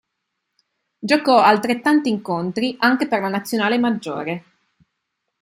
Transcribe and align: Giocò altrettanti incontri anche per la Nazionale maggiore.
Giocò 0.97 1.41
altrettanti 1.43 2.09
incontri 2.09 2.75
anche 2.79 3.07
per 3.07 3.21
la 3.21 3.27
Nazionale 3.27 3.77
maggiore. 3.77 4.43